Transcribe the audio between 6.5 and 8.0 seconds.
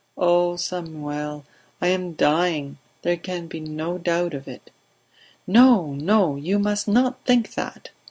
must not think that."